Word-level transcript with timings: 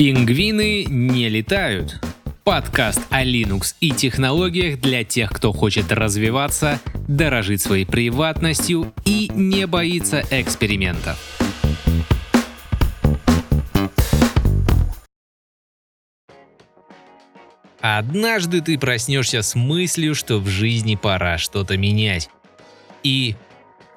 Пингвины 0.00 0.86
не 0.86 1.28
летают. 1.28 2.00
Подкаст 2.42 3.02
о 3.10 3.22
Linux 3.22 3.74
и 3.80 3.90
технологиях 3.90 4.80
для 4.80 5.04
тех, 5.04 5.30
кто 5.30 5.52
хочет 5.52 5.92
развиваться, 5.92 6.80
дорожить 7.06 7.60
своей 7.60 7.84
приватностью 7.84 8.94
и 9.04 9.30
не 9.34 9.66
боится 9.66 10.24
экспериментов. 10.30 11.18
Однажды 17.82 18.62
ты 18.62 18.78
проснешься 18.78 19.42
с 19.42 19.54
мыслью, 19.54 20.14
что 20.14 20.38
в 20.38 20.48
жизни 20.48 20.94
пора 20.94 21.36
что-то 21.36 21.76
менять. 21.76 22.30
И 23.02 23.36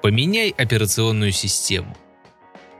поменяй 0.02 0.50
операционную 0.50 1.32
систему. 1.32 1.96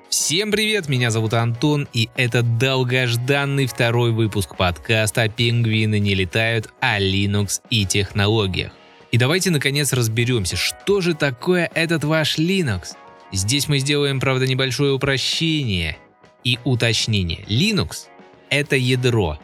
Всем 0.09 0.53
привет, 0.53 0.89
меня 0.89 1.11
зовут 1.11 1.35
Антон, 1.35 1.89
и 1.93 2.09
это 2.17 2.43
долгожданный 2.43 3.67
второй 3.67 4.13
выпуск 4.13 4.57
подкаста 4.57 5.29
«Пингвины 5.29 5.99
не 5.99 6.15
летают» 6.15 6.73
о 6.81 7.01
Linux 7.01 7.61
и 7.71 7.85
технологиях. 7.85 8.73
И 9.11 9.19
давайте 9.19 9.51
наконец 9.51 9.93
разберемся, 9.93 10.57
что 10.57 11.01
же 11.01 11.15
такое 11.15 11.71
этот 11.75 12.05
ваш 12.05 12.39
Linux. 12.39 12.97
Здесь 13.33 13.69
мы 13.69 13.79
сделаем, 13.79 14.21
правда, 14.21 14.47
небольшое 14.47 14.93
упрощение 14.93 15.97
и 16.45 16.59
уточнение. 16.65 17.45
Linux— 17.49 18.07
это 18.51 18.77
ядро, 18.77 19.39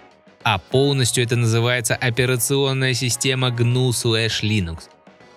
а 0.45 0.59
полностью 0.59 1.25
это 1.25 1.37
называется 1.37 1.97
операционная 1.97 2.95
система 2.95 3.49
GNU/Linux. 3.49 4.85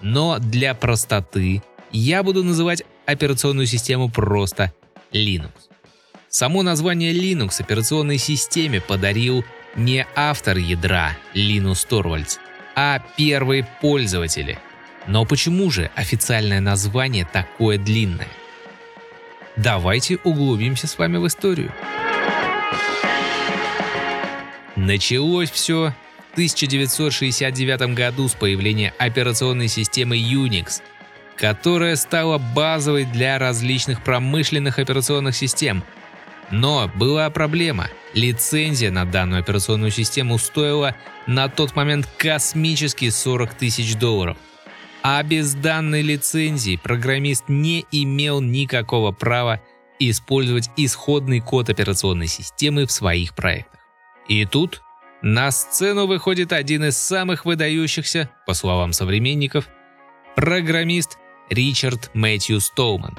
Но 0.02 0.38
для 0.40 0.76
простоты 0.76 1.64
я 1.92 2.24
буду 2.24 2.44
называть 2.44 2.84
операционную 3.06 3.68
систему 3.68 4.10
просто 4.10 4.74
Linux. 5.14 5.52
Само 6.30 6.64
название 6.64 7.14
Linux 7.14 7.62
операционной 7.62 8.18
системе 8.18 8.82
подарил 8.82 9.46
не 9.76 10.06
автор 10.16 10.58
ядра 10.58 11.16
Линус 11.34 11.86
Торвальдс, 11.86 12.38
а 12.76 13.00
первые 13.18 13.68
пользователи. 13.82 14.58
Но 15.08 15.26
почему 15.26 15.70
же 15.70 15.92
официальное 15.96 16.60
название 16.60 17.26
такое 17.32 17.78
длинное? 17.78 18.28
Давайте 19.56 20.18
углубимся 20.24 20.88
с 20.88 20.98
вами 20.98 21.18
в 21.18 21.28
историю. 21.28 21.72
Началось 24.76 25.52
все 25.52 25.94
в 26.32 26.34
1969 26.34 27.94
году 27.94 28.28
с 28.28 28.34
появления 28.34 28.92
операционной 28.98 29.68
системы 29.68 30.18
Unix– 30.18 30.82
которая 31.38 31.96
стала 31.96 32.38
базовой 32.38 33.06
для 33.06 33.40
различных 33.40 34.04
промышленных 34.04 34.80
операционных 34.80 35.36
систем. 35.36 35.84
Но 36.52 36.90
была 36.96 37.30
проблема. 37.30 37.90
Лицензия 38.14 38.92
на 38.92 39.06
данную 39.06 39.40
операционную 39.40 39.92
систему 39.92 40.38
стоила 40.38 40.96
на 41.26 41.50
тот 41.50 41.76
момент 41.76 42.08
космические 42.18 43.12
40 43.12 43.54
тысяч 43.56 43.96
долларов. 43.96 44.38
А 45.02 45.22
без 45.24 45.54
данной 45.54 46.02
лицензии 46.02 46.80
программист 46.82 47.46
не 47.50 47.86
имел 47.92 48.40
никакого 48.40 49.12
права 49.12 49.62
использовать 50.00 50.70
исходный 50.78 51.40
код 51.40 51.70
операционной 51.70 52.28
системы 52.28 52.86
в 52.86 52.92
своих 52.92 53.36
проектах. 53.36 53.80
И 54.28 54.46
тут 54.46 54.82
на 55.22 55.52
сцену 55.52 56.06
выходит 56.06 56.54
один 56.54 56.86
из 56.86 56.98
самых 56.98 57.46
выдающихся, 57.46 58.30
по 58.46 58.54
словам 58.54 58.94
современников, 58.94 59.68
программист 60.36 61.18
Ричард 61.54 62.10
Мэтью 62.14 62.60
Стоуман. 62.60 63.18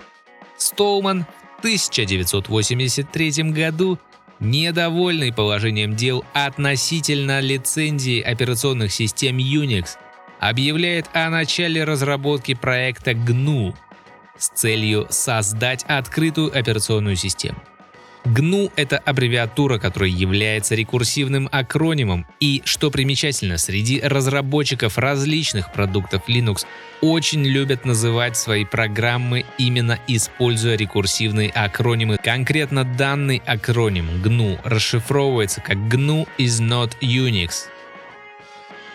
Стоуман 0.56 1.24
в 1.56 1.58
1983 1.60 3.50
году, 3.50 3.98
недовольный 4.40 5.32
положением 5.32 5.96
дел 5.96 6.24
относительно 6.34 7.40
лицензии 7.40 8.20
операционных 8.20 8.92
систем 8.92 9.38
Unix, 9.38 9.96
объявляет 10.40 11.08
о 11.14 11.30
начале 11.30 11.84
разработки 11.84 12.54
проекта 12.54 13.12
GNU 13.12 13.74
с 14.36 14.48
целью 14.48 15.06
создать 15.10 15.84
открытую 15.84 16.56
операционную 16.56 17.16
систему. 17.16 17.62
GNU— 18.24 18.72
это 18.76 18.96
аббревиатура, 18.98 19.78
которая 19.78 20.08
является 20.08 20.74
рекурсивным 20.74 21.48
акронимом, 21.52 22.26
и, 22.40 22.62
что 22.64 22.90
примечательно, 22.90 23.58
среди 23.58 24.00
разработчиков 24.00 24.96
различных 24.96 25.72
продуктов 25.72 26.22
Linux 26.28 26.64
очень 27.02 27.44
любят 27.44 27.84
называть 27.84 28.36
свои 28.36 28.64
программы 28.64 29.44
именно 29.58 29.98
используя 30.06 30.76
рекурсивные 30.76 31.50
акронимы. 31.50 32.16
Конкретно 32.16 32.84
данный 32.84 33.42
акроним 33.44 34.08
GNU 34.22 34.58
расшифровывается 34.64 35.60
как 35.60 35.76
GNU 35.76 36.26
is 36.38 36.62
not 36.62 36.92
Unix. 37.02 37.66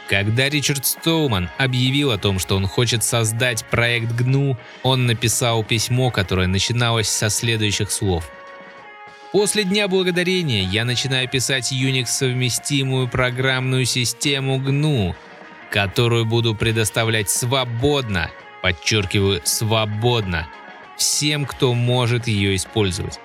Когда 0.09 0.49
Ричард 0.49 0.87
Стоуман 0.87 1.51
объявил 1.59 2.09
о 2.09 2.17
том, 2.17 2.39
что 2.39 2.55
он 2.55 2.65
хочет 2.65 3.03
создать 3.03 3.63
проект 3.65 4.11
GNU, 4.19 4.57
он 4.81 5.05
написал 5.05 5.63
письмо, 5.63 6.09
которое 6.09 6.47
начиналось 6.47 7.09
со 7.09 7.29
следующих 7.29 7.91
слов– 7.91 8.27
После 9.31 9.63
Дня 9.63 9.87
Благодарения 9.87 10.63
я 10.63 10.85
начинаю 10.85 11.29
писать 11.29 11.71
Unix-совместимую 11.71 13.07
программную 13.07 13.85
систему 13.85 14.57
GNU, 14.57 15.13
которую 15.69 16.25
буду 16.25 16.55
предоставлять 16.55 17.29
свободно, 17.29 18.31
подчеркиваю, 18.63 19.41
свободно, 19.43 20.47
всем, 20.97 21.45
кто 21.45 21.75
может 21.75 22.27
ее 22.27 22.55
использовать. 22.55 23.19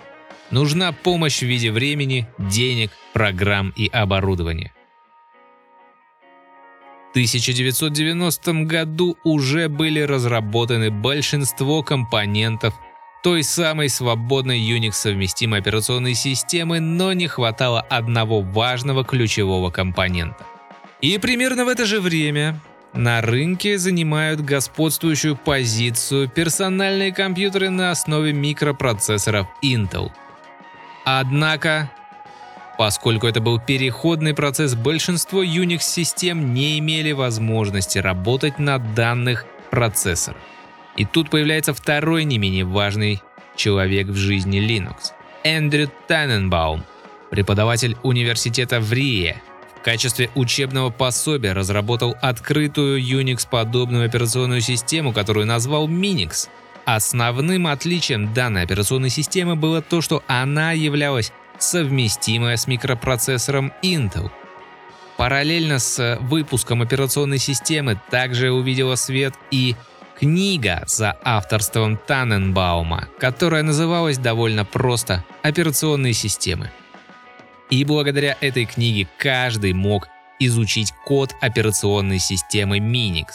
Нужна 0.51 0.93
помощь 0.93 1.39
в 1.39 1.47
виде 1.47 1.73
времени, 1.73 2.29
денег, 2.37 2.91
программ 3.15 3.73
и 3.75 3.89
оборудования. 3.89 4.75
В 7.09 7.11
1990 7.13 8.53
году 8.65 9.17
уже 9.25 9.71
были 9.71 10.01
разработаны 10.01 10.91
большинство 10.91 11.83
компонентов 11.83 12.75
той 13.25 13.43
самой 13.43 13.89
свободной 13.89 14.61
Unix-совместимой 14.61 15.61
операционной 15.61 16.13
системы, 16.13 16.79
но 16.79 17.15
не 17.15 17.27
хватало 17.27 17.81
одного 17.81 18.43
важного 18.43 19.03
ключевого 19.03 19.71
компонента. 19.71 20.45
И 21.01 21.17
примерно 21.17 21.65
в 21.65 21.69
это 21.69 21.87
же 21.87 22.03
время 22.03 22.61
на 22.93 23.23
рынке 23.23 23.79
занимают 23.79 24.43
господствующую 24.43 25.37
позицию 25.37 26.29
персональные 26.29 27.15
компьютеры 27.15 27.71
на 27.71 27.93
основе 27.93 28.35
микропроцессоров 28.35 29.47
Intel. 29.63 30.11
Однако, 31.07 31.91
поскольку 32.77 33.27
это 33.27 33.41
был 33.41 33.59
переходный 33.59 34.35
процесс, 34.35 34.75
большинство 34.75 35.43
Unix-систем 35.43 36.53
не 36.53 36.79
имели 36.79 37.13
возможности 37.13 37.97
работать 37.97 38.59
на 38.59 38.77
данных 38.77 39.47
процессорах. 39.71 40.37
И 40.97 41.05
тут 41.05 41.31
появляется 41.31 41.75
второй 41.75 42.25
не 42.25 42.39
менее 42.39 42.65
важный 42.65 43.21
человек 43.57 44.09
в 44.09 44.17
жизни 44.17 44.61
Linux– 44.61 45.13
Эндрю 45.45 45.91
Таненбаум, 46.09 46.85
преподаватель 47.31 47.97
университета 48.03 48.81
в 48.81 48.93
Рие. 48.93 49.43
В 49.79 49.85
качестве 49.85 50.31
учебного 50.35 50.89
пособия 50.89 51.53
разработал 51.53 52.17
открытую 52.23 53.03
Unix-подобную 53.03 54.07
операционную 54.07 54.63
систему, 54.63 55.13
которую 55.13 55.47
назвал 55.47 55.87
Minix. 55.87 56.49
Основным 56.87 57.67
отличием 57.67 58.33
данной 58.33 58.63
операционной 58.63 59.11
системы 59.11 59.57
было 59.57 59.83
то, 59.83 60.01
что 60.01 60.23
она 60.27 60.73
являлась 60.73 61.33
совместимой 61.59 62.57
с 62.57 62.67
микропроцессором 62.67 63.73
Intel. 63.83 64.31
Параллельно 65.17 65.79
с 65.79 66.19
выпуском 66.23 66.83
операционной 66.83 67.39
системы 67.39 68.01
также 68.11 68.51
увидела 68.51 68.97
свет 68.97 69.35
и 69.51 69.77
Книга 70.19 70.85
за 70.87 71.17
авторством 71.25 71.97
Таненбаума, 71.97 73.09
которая 73.19 73.63
называлась 73.65 74.17
довольно 74.17 74.65
просто 74.65 75.25
«Операционные 75.43 76.13
системы». 76.13 76.71
И 77.69 77.85
благодаря 77.85 78.37
этой 78.41 78.65
книге 78.65 79.09
каждый 79.19 79.73
мог 79.73 80.07
изучить 80.39 80.93
код 81.05 81.35
операционной 81.41 82.21
системы 82.21 82.79
Minix. 82.79 83.27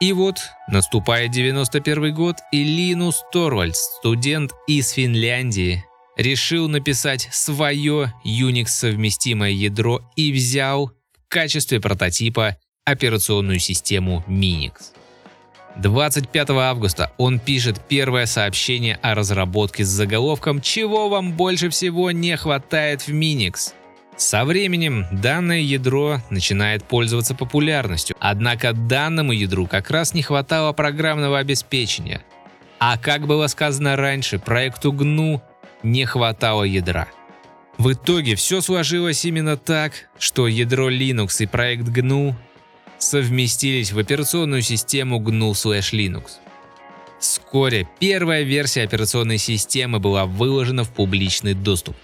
И 0.00 0.12
вот 0.12 0.38
наступает 0.68 1.30
91 1.30 2.12
год, 2.12 2.36
и 2.50 2.64
Линус 2.64 3.22
Торвальдс, 3.32 3.78
студент 3.98 4.52
из 4.66 4.90
Финляндии, 4.90 5.84
решил 6.16 6.68
написать 6.68 7.28
свое 7.30 8.12
Unix-совместимое 8.24 9.52
ядро 9.52 10.00
и 10.16 10.32
взял 10.32 10.88
в 10.88 11.28
качестве 11.28 11.80
прототипа 11.80 12.56
операционную 12.84 13.60
систему 13.60 14.24
Minix. 14.26 14.95
25 15.78 16.50
августа 16.50 17.12
он 17.18 17.38
пишет 17.38 17.80
первое 17.86 18.26
сообщение 18.26 18.98
о 19.02 19.14
разработке 19.14 19.84
с 19.84 19.88
заголовком 19.88 20.60
«Чего 20.60 21.08
вам 21.08 21.32
больше 21.32 21.68
всего 21.68 22.10
не 22.10 22.36
хватает 22.36 23.02
в 23.02 23.08
Minix?». 23.10 23.74
Со 24.16 24.46
временем 24.46 25.06
данное 25.12 25.60
ядро 25.60 26.20
начинает 26.30 26.82
пользоваться 26.84 27.34
популярностью, 27.34 28.16
однако 28.18 28.72
данному 28.72 29.32
ядру 29.32 29.66
как 29.66 29.90
раз 29.90 30.14
не 30.14 30.22
хватало 30.22 30.72
программного 30.72 31.38
обеспечения. 31.38 32.22
А 32.78 32.96
как 32.96 33.26
было 33.26 33.46
сказано 33.46 33.96
раньше, 33.96 34.38
проекту 34.38 34.92
GNU 34.92 35.42
не 35.82 36.06
хватало 36.06 36.62
ядра. 36.64 37.08
В 37.76 37.92
итоге 37.92 38.36
все 38.36 38.62
сложилось 38.62 39.26
именно 39.26 39.58
так, 39.58 40.08
что 40.18 40.46
ядро 40.46 40.90
Linux 40.90 41.42
и 41.42 41.46
проект 41.46 41.84
GNU 41.88 42.34
совместились 42.98 43.92
в 43.92 43.98
операционную 43.98 44.62
систему 44.62 45.20
GNU/Linux. 45.20 46.24
Вскоре 47.18 47.88
первая 47.98 48.42
версия 48.42 48.82
операционной 48.82 49.38
системы 49.38 49.98
была 49.98 50.26
выложена 50.26 50.84
в 50.84 50.90
публичный 50.90 51.54
доступ. 51.54 51.96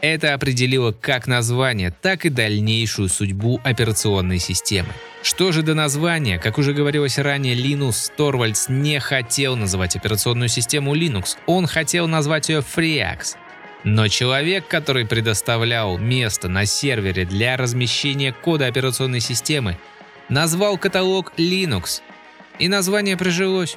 Это 0.00 0.34
определило 0.34 0.92
как 0.92 1.26
название, 1.26 1.90
так 1.90 2.26
и 2.26 2.28
дальнейшую 2.28 3.08
судьбу 3.08 3.60
операционной 3.64 4.38
системы. 4.38 4.88
Что 5.22 5.52
же 5.52 5.62
до 5.62 5.74
названия, 5.74 6.38
как 6.38 6.58
уже 6.58 6.74
говорилось 6.74 7.18
ранее, 7.18 7.54
Linus 7.54 8.12
Torvalds 8.16 8.70
не 8.70 9.00
хотел 9.00 9.56
называть 9.56 9.96
операционную 9.96 10.48
систему 10.48 10.94
Linux, 10.94 11.36
он 11.46 11.66
хотел 11.66 12.06
назвать 12.06 12.50
ее 12.50 12.58
FreeX. 12.58 13.36
Но 13.84 14.08
человек, 14.08 14.66
который 14.66 15.06
предоставлял 15.06 15.96
место 15.98 16.48
на 16.48 16.66
сервере 16.66 17.24
для 17.24 17.56
размещения 17.56 18.32
кода 18.32 18.66
операционной 18.66 19.20
системы, 19.20 19.78
назвал 20.28 20.78
каталог 20.78 21.32
Linux, 21.36 22.00
и 22.58 22.68
название 22.68 23.16
прижилось. 23.16 23.76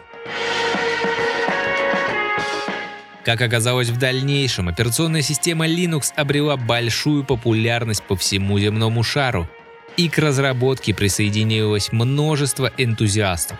Как 3.25 3.41
оказалось 3.41 3.89
в 3.89 3.97
дальнейшем, 3.97 4.69
операционная 4.69 5.21
система 5.21 5.67
Linux 5.67 6.13
обрела 6.15 6.55
большую 6.55 7.25
популярность 7.25 8.03
по 8.03 8.15
всему 8.15 8.57
земному 8.57 9.03
шару, 9.03 9.49
и 9.97 10.07
к 10.07 10.17
разработке 10.17 10.93
присоединилось 10.93 11.91
множество 11.91 12.71
энтузиастов. 12.77 13.57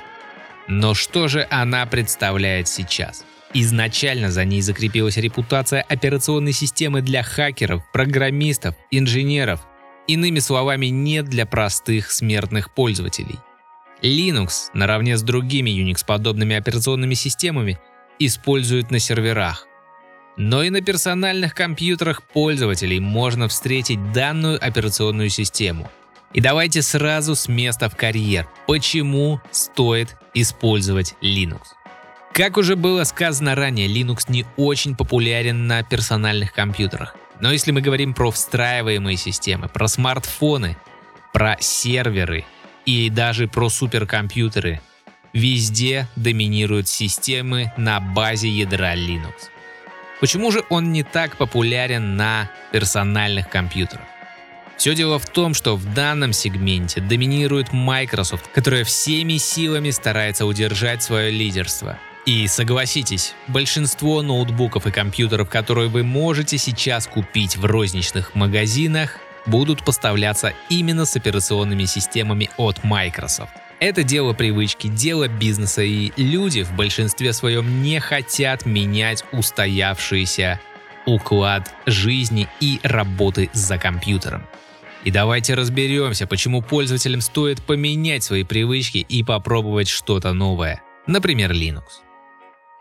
Но 0.67 0.93
что 0.93 1.27
же 1.27 1.47
она 1.49 1.85
представляет 1.85 2.67
сейчас? 2.67 3.25
Изначально 3.53 4.31
за 4.31 4.45
ней 4.45 4.61
закрепилась 4.61 5.17
репутация 5.17 5.81
операционной 5.81 6.53
системы 6.53 7.01
для 7.01 7.23
хакеров, 7.23 7.83
программистов, 7.91 8.75
инженеров, 8.91 9.61
иными 10.07 10.39
словами, 10.39 10.87
не 10.87 11.21
для 11.21 11.45
простых 11.45 12.11
смертных 12.11 12.73
пользователей. 12.73 13.39
Linux, 14.01 14.69
наравне 14.73 15.17
с 15.17 15.23
другими 15.23 15.69
Unix-подобными 15.69 16.55
операционными 16.55 17.15
системами, 17.15 17.79
используют 18.19 18.91
на 18.91 18.99
серверах. 18.99 19.67
Но 20.37 20.61
и 20.61 20.69
на 20.69 20.81
персональных 20.81 21.55
компьютерах 21.55 22.21
пользователей 22.21 22.99
можно 22.99 23.47
встретить 23.47 24.11
данную 24.11 24.63
операционную 24.63 25.29
систему. 25.29 25.89
И 26.33 26.41
давайте 26.41 26.81
сразу 26.81 27.35
с 27.35 27.47
места 27.47 27.89
в 27.89 27.95
карьер. 27.95 28.47
Почему 28.67 29.41
стоит 29.49 30.15
использовать 30.33 31.15
Linux? 31.21 31.61
Как 32.33 32.57
уже 32.57 32.75
было 32.75 33.03
сказано 33.03 33.55
ранее, 33.55 33.87
Linux 33.87 34.25
не 34.27 34.45
очень 34.57 34.95
популярен 34.95 35.65
на 35.65 35.81
персональных 35.81 36.53
компьютерах. 36.53 37.15
Но 37.39 37.51
если 37.51 37.71
мы 37.71 37.81
говорим 37.81 38.13
про 38.13 38.31
встраиваемые 38.31 39.17
системы, 39.17 39.67
про 39.67 39.87
смартфоны, 39.87 40.77
про 41.33 41.57
серверы 41.59 42.45
и 42.85 43.09
даже 43.09 43.47
про 43.47 43.69
суперкомпьютеры, 43.69 44.81
Везде 45.37 46.07
доминируют 46.15 46.87
системы 46.87 47.71
на 47.77 47.99
базе 47.99 48.49
ядра 48.49 48.95
Linux. 48.95 49.49
Почему 50.19 50.51
же 50.51 50.63
он 50.69 50.91
не 50.91 51.03
так 51.03 51.37
популярен 51.37 52.15
на 52.15 52.49
персональных 52.71 53.47
компьютерах? 53.47 54.05
Все 54.77 54.95
дело 54.95 55.19
в 55.19 55.27
том, 55.27 55.53
что 55.53 55.75
в 55.75 55.93
данном 55.93 56.33
сегменте 56.33 57.01
доминирует 57.01 57.71
Microsoft, 57.71 58.47
которая 58.51 58.83
всеми 58.83 59.37
силами 59.37 59.91
старается 59.91 60.47
удержать 60.47 61.03
свое 61.03 61.29
лидерство. 61.29 61.99
И 62.27 62.45
согласитесь, 62.47 63.33
большинство 63.47 64.21
ноутбуков 64.21 64.85
и 64.85 64.91
компьютеров, 64.91 65.49
которые 65.49 65.87
вы 65.87 66.03
можете 66.03 66.57
сейчас 66.57 67.07
купить 67.07 67.55
в 67.55 67.63
розничных 67.63 68.35
магазинах, 68.35 69.17
будут 69.45 69.85
поставляться 69.85 70.53
именно 70.67 71.05
с 71.05 71.15
операционными 71.15 71.85
системами 71.85 72.49
от 72.57 72.83
Microsoft. 72.83 73.53
Это 73.79 74.03
дело 74.03 74.33
привычки, 74.33 74.87
дело 74.87 75.29
бизнеса, 75.29 75.83
и 75.83 76.11
люди 76.17 76.63
в 76.63 76.75
большинстве 76.75 77.31
своем 77.31 77.81
не 77.81 78.01
хотят 78.01 78.65
менять 78.65 79.23
устоявшийся 79.31 80.59
уклад 81.05 81.73
жизни 81.85 82.49
и 82.59 82.81
работы 82.83 83.49
за 83.53 83.77
компьютером. 83.77 84.45
И 85.05 85.11
давайте 85.11 85.53
разберемся, 85.53 86.27
почему 86.27 86.61
пользователям 86.61 87.21
стоит 87.21 87.61
поменять 87.61 88.25
свои 88.25 88.43
привычки 88.43 88.97
и 88.97 89.23
попробовать 89.23 89.87
что-то 89.87 90.33
новое. 90.33 90.81
Например, 91.05 91.53
Linux. 91.53 92.06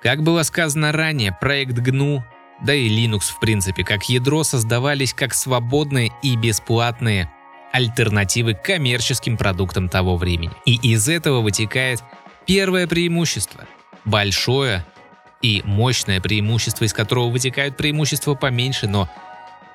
Как 0.06 0.22
было 0.22 0.44
сказано 0.44 0.92
ранее, 0.92 1.32
проект 1.32 1.72
GNU, 1.78 2.22
да 2.62 2.72
и 2.72 2.88
Linux 2.88 3.22
в 3.22 3.40
принципе, 3.40 3.82
как 3.82 4.08
ядро 4.08 4.44
создавались 4.44 5.12
как 5.12 5.34
свободные 5.34 6.12
и 6.22 6.36
бесплатные 6.36 7.28
альтернативы 7.72 8.54
коммерческим 8.54 9.36
продуктам 9.36 9.88
того 9.88 10.16
времени. 10.16 10.52
И 10.64 10.76
из 10.76 11.08
этого 11.08 11.40
вытекает 11.40 12.04
первое 12.46 12.86
преимущество. 12.86 13.64
Большое 14.04 14.86
и 15.42 15.62
мощное 15.64 16.20
преимущество, 16.20 16.84
из 16.84 16.92
которого 16.92 17.28
вытекают 17.28 17.76
преимущества 17.76 18.36
поменьше, 18.36 18.86
но 18.86 19.10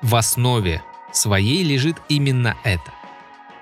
в 0.00 0.16
основе 0.16 0.82
своей 1.12 1.62
лежит 1.62 1.98
именно 2.08 2.56
это. 2.64 2.90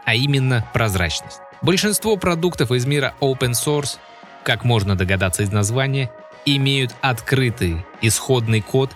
А 0.04 0.14
именно 0.14 0.64
прозрачность. 0.72 1.40
Большинство 1.62 2.16
продуктов 2.16 2.70
из 2.70 2.86
мира 2.86 3.14
open 3.20 3.54
source, 3.54 3.98
как 4.44 4.62
можно 4.62 4.94
догадаться 4.94 5.42
из 5.42 5.50
названия, 5.50 6.12
имеют 6.44 6.94
открытый 7.00 7.84
исходный 8.02 8.60
код, 8.60 8.90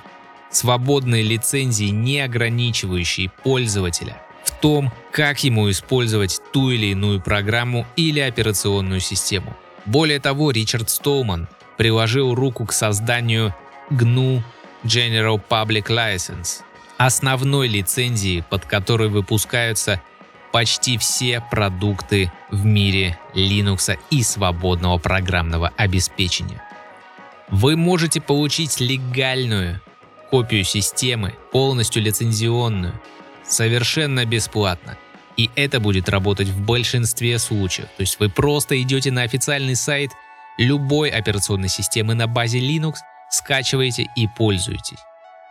свободные 0.50 1.22
лицензии, 1.22 1.86
не 1.86 2.20
ограничивающие 2.20 3.30
пользователя 3.42 4.22
в 4.44 4.50
том, 4.60 4.92
как 5.10 5.42
ему 5.42 5.70
использовать 5.70 6.40
ту 6.52 6.70
или 6.70 6.86
иную 6.86 7.20
программу 7.20 7.86
или 7.96 8.20
операционную 8.20 9.00
систему. 9.00 9.56
Более 9.86 10.20
того, 10.20 10.50
Ричард 10.50 10.90
Стоуман 10.90 11.48
приложил 11.76 12.34
руку 12.34 12.66
к 12.66 12.72
созданию 12.72 13.54
GNU 13.90 14.42
General 14.84 15.40
Public 15.48 15.86
License, 15.86 16.62
основной 16.98 17.68
лицензии, 17.68 18.44
под 18.48 18.64
которой 18.66 19.08
выпускаются 19.08 20.00
почти 20.52 20.98
все 20.98 21.42
продукты 21.50 22.32
в 22.50 22.64
мире 22.64 23.18
Linux 23.34 23.98
и 24.10 24.22
свободного 24.22 24.98
программного 24.98 25.72
обеспечения. 25.76 26.62
Вы 27.48 27.76
можете 27.76 28.20
получить 28.20 28.80
легальную 28.80 29.80
копию 30.30 30.64
системы, 30.64 31.34
полностью 31.52 32.02
лицензионную, 32.02 33.00
совершенно 33.46 34.24
бесплатно. 34.24 34.96
И 35.36 35.50
это 35.56 35.80
будет 35.80 36.08
работать 36.08 36.48
в 36.48 36.64
большинстве 36.64 37.38
случаев. 37.38 37.88
То 37.96 38.00
есть 38.00 38.18
вы 38.18 38.28
просто 38.28 38.80
идете 38.80 39.10
на 39.10 39.22
официальный 39.22 39.76
сайт 39.76 40.10
любой 40.58 41.10
операционной 41.10 41.68
системы 41.68 42.14
на 42.14 42.26
базе 42.26 42.60
Linux, 42.60 42.94
скачиваете 43.30 44.08
и 44.16 44.26
пользуетесь. 44.36 44.98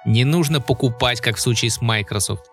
Не 0.06 0.24
нужно 0.24 0.62
покупать, 0.62 1.22
как 1.22 1.38
в 1.38 1.42
случае 1.42 1.72
с 1.72 1.82
Microsoft. 1.82 2.46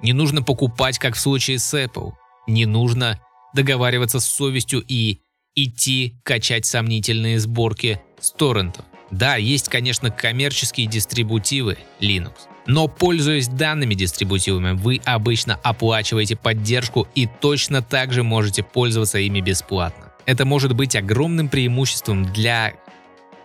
Не 0.00 0.12
нужно 0.12 0.42
покупать, 0.42 0.98
как 0.98 1.14
в 1.14 1.20
случае 1.20 1.58
с 1.58 1.74
Apple. 1.74 2.12
Не 2.46 2.66
нужно 2.66 3.20
договариваться 3.54 4.20
с 4.20 4.24
совестью 4.24 4.82
и 4.86 5.20
идти 5.54 6.20
качать 6.24 6.66
сомнительные 6.66 7.38
сборки 7.40 8.00
с 8.20 8.30
торрентов. 8.30 8.84
Да, 9.10 9.36
есть, 9.36 9.68
конечно, 9.68 10.10
коммерческие 10.10 10.86
дистрибутивы 10.86 11.78
Linux, 12.00 12.34
но 12.66 12.88
пользуясь 12.88 13.48
данными 13.48 13.94
дистрибутивами, 13.94 14.72
вы 14.72 15.00
обычно 15.04 15.58
оплачиваете 15.62 16.36
поддержку 16.36 17.08
и 17.14 17.26
точно 17.26 17.80
так 17.80 18.12
же 18.12 18.22
можете 18.22 18.62
пользоваться 18.62 19.18
ими 19.18 19.40
бесплатно. 19.40 20.12
Это 20.26 20.44
может 20.44 20.74
быть 20.74 20.94
огромным 20.94 21.48
преимуществом 21.48 22.30
для 22.32 22.74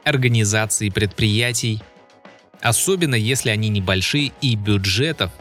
организаций 0.03 0.92
предприятий, 0.92 1.82
особенно 2.62 3.15
если 3.15 3.50
они 3.50 3.70
небольшие 3.70 4.34
и 4.42 4.56
бюджетов 4.56 5.32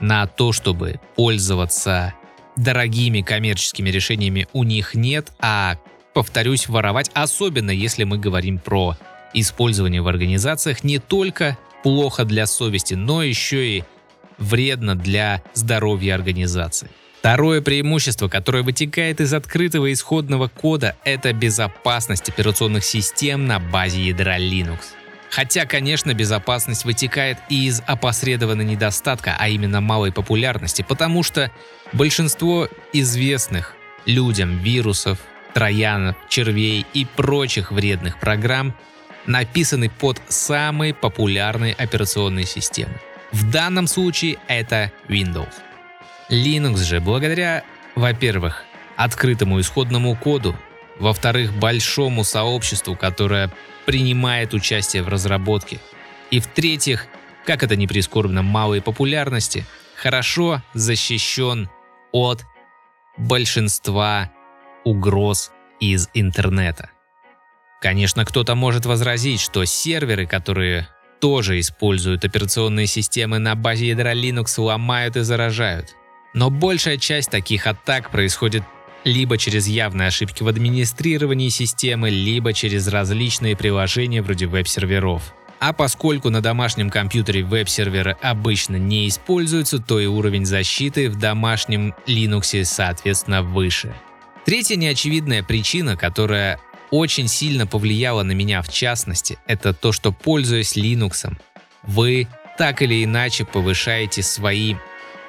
на 0.00 0.26
то, 0.26 0.52
чтобы 0.52 1.00
пользоваться 1.16 2.14
дорогими 2.56 3.20
коммерческими 3.20 3.90
решениями 3.90 4.48
у 4.52 4.64
них 4.64 4.94
нет, 4.94 5.32
а, 5.38 5.76
повторюсь, 6.12 6.68
воровать, 6.68 7.10
особенно 7.14 7.70
если 7.70 8.04
мы 8.04 8.18
говорим 8.18 8.58
про 8.58 8.96
использование 9.34 10.02
в 10.02 10.08
организациях 10.08 10.84
не 10.84 10.98
только 10.98 11.56
плохо 11.82 12.24
для 12.24 12.46
совести, 12.46 12.94
но 12.94 13.22
еще 13.22 13.78
и 13.78 13.84
вредно 14.38 14.94
для 14.94 15.42
здоровья 15.54 16.14
организации. 16.14 16.90
Второе 17.20 17.60
преимущество, 17.60 18.28
которое 18.28 18.62
вытекает 18.62 19.20
из 19.20 19.34
открытого 19.34 19.92
исходного 19.92 20.48
кода, 20.48 20.96
это 21.04 21.34
безопасность 21.34 22.30
операционных 22.30 22.82
систем 22.82 23.46
на 23.46 23.60
базе 23.60 24.00
ядра 24.00 24.38
Linux. 24.38 24.80
Хотя, 25.28 25.66
конечно, 25.66 26.12
безопасность 26.14 26.84
вытекает 26.84 27.36
и 27.50 27.66
из 27.66 27.82
опосредованного 27.86 28.66
недостатка, 28.66 29.36
а 29.38 29.48
именно 29.48 29.80
малой 29.80 30.12
популярности, 30.12 30.84
потому 30.86 31.22
что 31.22 31.52
большинство 31.92 32.68
известных 32.94 33.74
людям 34.06 34.58
вирусов, 34.58 35.18
троянов, 35.54 36.16
червей 36.28 36.86
и 36.94 37.04
прочих 37.04 37.72
вредных 37.72 38.18
программ 38.18 38.74
написаны 39.26 39.90
под 39.90 40.20
самые 40.28 40.94
популярные 40.94 41.74
операционные 41.74 42.46
системы. 42.46 43.00
В 43.32 43.50
данном 43.50 43.86
случае 43.86 44.38
это 44.48 44.90
Windows. 45.08 45.52
Linux 46.30 46.78
же 46.78 47.00
благодаря, 47.00 47.64
во-первых, 47.94 48.64
открытому 48.96 49.60
исходному 49.60 50.16
коду, 50.16 50.56
во-вторых, 50.98 51.52
большому 51.52 52.24
сообществу, 52.24 52.96
которое 52.96 53.50
принимает 53.86 54.54
участие 54.54 55.02
в 55.02 55.08
разработке, 55.08 55.80
и 56.30 56.40
в-третьих, 56.40 57.06
как 57.44 57.62
это 57.62 57.76
не 57.76 57.86
прискорбно 57.86 58.42
малой 58.42 58.80
популярности, 58.82 59.64
хорошо 59.96 60.62
защищен 60.74 61.68
от 62.12 62.44
большинства 63.16 64.30
угроз 64.84 65.52
из 65.80 66.08
интернета. 66.14 66.90
Конечно, 67.80 68.24
кто-то 68.24 68.54
может 68.54 68.84
возразить, 68.84 69.40
что 69.40 69.64
серверы, 69.64 70.26
которые 70.26 70.88
тоже 71.20 71.60
используют 71.60 72.24
операционные 72.24 72.86
системы 72.86 73.38
на 73.38 73.54
базе 73.54 73.88
ядра 73.88 74.14
Linux, 74.14 74.60
ломают 74.60 75.16
и 75.16 75.20
заражают. 75.20 75.94
Но 76.34 76.50
большая 76.50 76.96
часть 76.98 77.30
таких 77.30 77.66
атак 77.66 78.10
происходит 78.10 78.62
либо 79.04 79.38
через 79.38 79.66
явные 79.66 80.08
ошибки 80.08 80.42
в 80.42 80.48
администрировании 80.48 81.48
системы, 81.48 82.10
либо 82.10 82.52
через 82.52 82.86
различные 82.88 83.56
приложения 83.56 84.22
вроде 84.22 84.46
веб-серверов. 84.46 85.34
А 85.58 85.72
поскольку 85.72 86.30
на 86.30 86.40
домашнем 86.40 86.90
компьютере 86.90 87.42
веб-серверы 87.42 88.16
обычно 88.22 88.76
не 88.76 89.08
используются, 89.08 89.78
то 89.78 90.00
и 90.00 90.06
уровень 90.06 90.46
защиты 90.46 91.10
в 91.10 91.18
домашнем 91.18 91.94
Linux 92.06 92.64
соответственно 92.64 93.42
выше. 93.42 93.94
Третья 94.50 94.74
неочевидная 94.74 95.44
причина, 95.44 95.96
которая 95.96 96.58
очень 96.90 97.28
сильно 97.28 97.68
повлияла 97.68 98.24
на 98.24 98.32
меня 98.32 98.62
в 98.62 98.68
частности, 98.68 99.38
это 99.46 99.72
то, 99.72 99.92
что 99.92 100.10
пользуясь 100.10 100.76
Linux, 100.76 101.32
вы 101.84 102.26
так 102.58 102.82
или 102.82 103.04
иначе 103.04 103.44
повышаете 103.44 104.24
свои, 104.24 104.74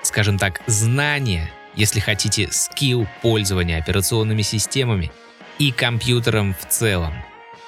скажем 0.01 0.39
так, 0.39 0.63
знания, 0.65 1.51
если 1.75 1.99
хотите, 1.99 2.49
скилл 2.51 3.07
пользования 3.21 3.77
операционными 3.77 4.41
системами 4.41 5.11
и 5.59 5.71
компьютером 5.71 6.55
в 6.59 6.67
целом. 6.67 7.13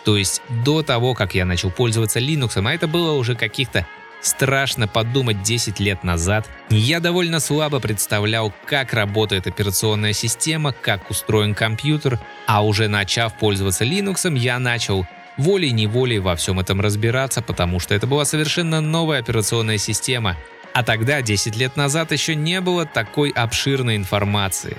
То 0.06 0.18
есть 0.18 0.42
до 0.66 0.82
того, 0.82 1.14
как 1.14 1.36
я 1.36 1.46
начал 1.46 1.70
пользоваться 1.70 2.20
Linux, 2.20 2.60
а 2.68 2.74
это 2.74 2.88
было 2.88 3.12
уже 3.12 3.36
каких-то 3.36 3.86
страшно 4.24 4.88
подумать 4.88 5.44
10 5.44 5.80
лет 5.80 6.04
назад, 6.04 6.50
я 6.70 7.00
довольно 7.00 7.40
слабо 7.40 7.80
представлял, 7.80 8.52
как 8.66 8.94
работает 8.94 9.46
операционная 9.46 10.14
система, 10.14 10.72
как 10.72 11.10
устроен 11.12 11.54
компьютер, 11.54 12.20
а 12.48 12.66
уже 12.66 12.88
начав 12.88 13.38
пользоваться 13.38 13.84
Linux, 13.84 14.36
я 14.38 14.58
начал 14.60 15.06
волей-неволей 15.38 16.20
во 16.20 16.36
всем 16.36 16.60
этом 16.60 16.80
разбираться, 16.82 17.42
потому 17.42 17.80
что 17.80 17.94
это 17.94 18.08
была 18.08 18.26
совершенно 18.26 18.82
новая 18.82 19.20
операционная 19.20 19.78
система, 19.78 20.38
а 20.74 20.84
тогда, 20.84 21.22
10 21.22 21.56
лет 21.56 21.76
назад, 21.76 22.12
еще 22.12 22.36
не 22.36 22.62
было 22.62 22.86
такой 22.86 23.30
обширной 23.30 23.96
информации. 23.96 24.78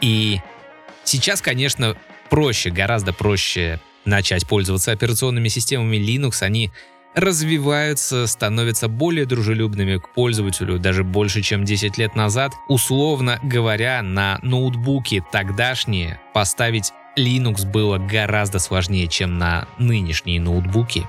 И 0.00 0.40
сейчас, 1.04 1.40
конечно, 1.40 1.96
проще, 2.28 2.70
гораздо 2.70 3.12
проще 3.12 3.78
начать 4.04 4.46
пользоваться 4.46 4.90
операционными 4.90 5.48
системами 5.48 5.96
Linux, 5.96 6.42
они 6.42 6.72
развиваются, 7.14 8.26
становятся 8.26 8.88
более 8.88 9.26
дружелюбными 9.26 9.98
к 9.98 10.08
пользователю 10.08 10.78
даже 10.78 11.04
больше, 11.04 11.42
чем 11.42 11.64
10 11.64 11.98
лет 11.98 12.14
назад. 12.14 12.52
Условно 12.68 13.38
говоря, 13.42 14.02
на 14.02 14.38
ноутбуке 14.42 15.24
тогдашние 15.32 16.20
поставить 16.32 16.92
Linux 17.16 17.66
было 17.70 17.98
гораздо 17.98 18.58
сложнее, 18.58 19.08
чем 19.08 19.38
на 19.38 19.66
нынешние 19.78 20.40
ноутбуки. 20.40 21.06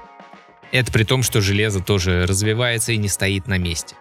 Это 0.72 0.92
при 0.92 1.04
том, 1.04 1.24
что 1.24 1.40
железо 1.40 1.82
тоже 1.82 2.26
развивается 2.26 2.92
и 2.92 2.98
не 2.98 3.08
стоит 3.08 3.48
на 3.48 3.58
месте. 3.58 3.96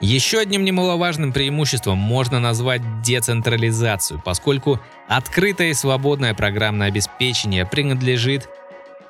Еще 0.00 0.40
одним 0.40 0.64
немаловажным 0.64 1.32
преимуществом 1.32 1.96
можно 1.96 2.40
назвать 2.40 3.02
децентрализацию, 3.02 4.20
поскольку 4.24 4.80
открытое 5.08 5.70
и 5.70 5.74
свободное 5.74 6.34
программное 6.34 6.88
обеспечение 6.88 7.64
принадлежит, 7.64 8.48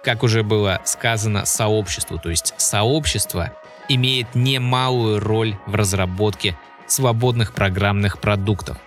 как 0.02 0.22
уже 0.22 0.42
было 0.42 0.80
сказано, 0.84 1.44
сообществу. 1.44 2.18
То 2.18 2.30
есть 2.30 2.54
сообщество 2.56 3.52
имеет 3.88 4.34
немалую 4.34 5.20
роль 5.20 5.56
в 5.66 5.74
разработке 5.74 6.56
свободных 6.86 7.52
программных 7.52 8.18
продуктов. 8.18 8.78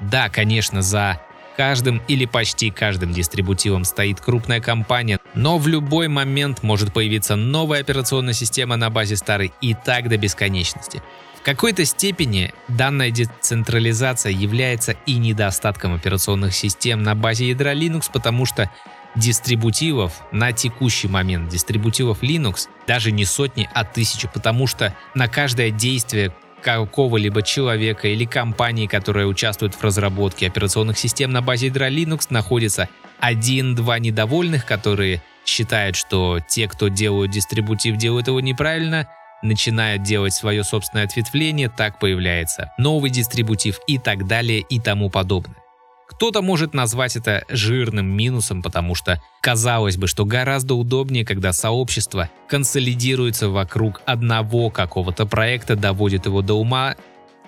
Да, 0.00 0.28
конечно, 0.28 0.82
за 0.82 1.20
каждым 1.56 2.02
или 2.08 2.26
почти 2.26 2.70
каждым 2.70 3.12
дистрибутивом 3.12 3.84
стоит 3.84 4.20
крупная 4.20 4.60
компания, 4.60 5.20
но 5.34 5.58
в 5.58 5.68
любой 5.68 6.08
момент 6.08 6.62
может 6.62 6.92
появиться 6.92 7.36
новая 7.36 7.80
операционная 7.80 8.34
система 8.34 8.76
на 8.76 8.90
базе 8.90 9.16
старой 9.16 9.52
и 9.60 9.74
так 9.74 10.08
до 10.08 10.16
бесконечности 10.16 11.02
какой-то 11.44 11.84
степени 11.84 12.52
данная 12.68 13.10
децентрализация 13.10 14.32
является 14.32 14.96
и 15.04 15.16
недостатком 15.16 15.94
операционных 15.94 16.54
систем 16.54 17.02
на 17.02 17.14
базе 17.14 17.50
ядра 17.50 17.74
Linux, 17.74 18.04
потому 18.12 18.46
что 18.46 18.70
дистрибутивов 19.14 20.12
на 20.32 20.52
текущий 20.52 21.08
момент, 21.08 21.48
дистрибутивов 21.48 22.22
Linux 22.22 22.68
даже 22.86 23.12
не 23.12 23.24
сотни, 23.24 23.68
а 23.72 23.84
тысячи, 23.84 24.28
потому 24.32 24.66
что 24.66 24.94
на 25.14 25.28
каждое 25.28 25.70
действие 25.70 26.34
какого-либо 26.62 27.42
человека 27.42 28.08
или 28.08 28.24
компании, 28.24 28.86
которая 28.86 29.26
участвует 29.26 29.74
в 29.74 29.82
разработке 29.82 30.46
операционных 30.46 30.98
систем 30.98 31.30
на 31.30 31.42
базе 31.42 31.66
ядра 31.66 31.90
Linux, 31.90 32.26
находится 32.30 32.88
один-два 33.20 33.98
недовольных, 33.98 34.66
которые 34.66 35.22
считают, 35.44 35.94
что 35.96 36.40
те, 36.48 36.66
кто 36.68 36.88
делают 36.88 37.30
дистрибутив, 37.30 37.96
делают 37.96 38.28
его 38.28 38.40
неправильно– 38.40 39.06
начинают 39.44 40.02
делать 40.02 40.32
свое 40.32 40.64
собственное 40.64 41.04
ответвление, 41.04 41.68
так 41.68 41.98
появляется 41.98 42.72
новый 42.78 43.10
дистрибутив 43.10 43.78
и 43.86 43.98
так 43.98 44.26
далее 44.26 44.60
и 44.60 44.80
тому 44.80 45.10
подобное. 45.10 45.63
Кто-то 46.08 46.42
может 46.42 46.74
назвать 46.74 47.16
это 47.16 47.44
жирным 47.48 48.06
минусом, 48.06 48.62
потому 48.62 48.94
что 48.94 49.22
казалось 49.40 49.96
бы, 49.96 50.06
что 50.06 50.24
гораздо 50.24 50.74
удобнее, 50.74 51.24
когда 51.24 51.52
сообщество 51.52 52.30
консолидируется 52.48 53.48
вокруг 53.48 54.02
одного 54.04 54.70
какого-то 54.70 55.26
проекта, 55.26 55.76
доводит 55.76 56.26
его 56.26 56.42
до 56.42 56.54
ума 56.54 56.96